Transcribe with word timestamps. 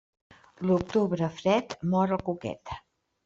L'octubre 0.69 1.29
fred, 1.41 1.77
mor 1.91 2.17
el 2.17 2.23
cuquet. 2.31 2.73